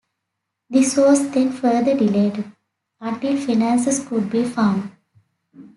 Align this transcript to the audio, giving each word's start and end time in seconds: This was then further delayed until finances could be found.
This 0.67 0.97
was 0.97 1.29
then 1.29 1.51
further 1.51 1.95
delayed 1.95 2.51
until 2.99 3.37
finances 3.37 4.03
could 4.03 4.31
be 4.31 4.43
found. 4.43 4.89